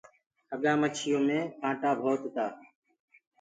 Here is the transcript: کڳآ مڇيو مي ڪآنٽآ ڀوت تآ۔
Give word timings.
کڳآ 0.49 0.73
مڇيو 0.81 1.17
مي 1.27 1.39
ڪآنٽآ 1.59 1.89
ڀوت 2.01 2.21
تآ۔ 2.35 2.45